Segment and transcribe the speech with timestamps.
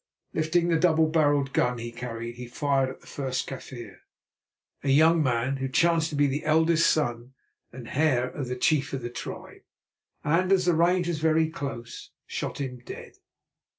[0.33, 3.97] Lifting the double barrelled gun he carried, he fired at the first Kaffir,
[4.83, 7.35] a young man who chanced to be the eldest son
[7.71, 9.61] and heir of the chief of the tribe,
[10.23, 13.17] and, as the range was very close, shot him dead.